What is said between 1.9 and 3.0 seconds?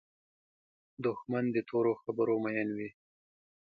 خبرو مین وي